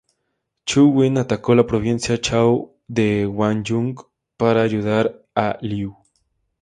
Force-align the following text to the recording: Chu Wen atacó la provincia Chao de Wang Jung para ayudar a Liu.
Chu 0.65 0.91
Wen 0.95 1.19
atacó 1.19 1.53
la 1.53 1.67
provincia 1.67 2.19
Chao 2.19 2.73
de 2.87 3.27
Wang 3.27 3.63
Jung 3.63 3.93
para 4.35 4.63
ayudar 4.63 5.15
a 5.35 5.59
Liu. 5.61 5.95